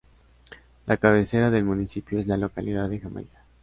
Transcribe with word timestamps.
La 0.87 0.97
cabecera 0.97 1.51
del 1.51 1.63
municipio 1.63 2.17
es 2.19 2.25
la 2.25 2.35
localidad 2.35 2.89
de 2.89 2.99
Jamaica. 3.01 3.45